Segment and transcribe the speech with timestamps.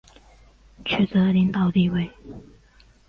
[0.83, 2.11] 取得领导地位